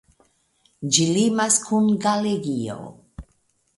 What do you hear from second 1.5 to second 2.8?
kun Galegio.